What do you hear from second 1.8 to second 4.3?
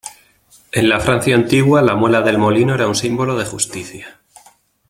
la muela del molino, era un símbolo de justicia.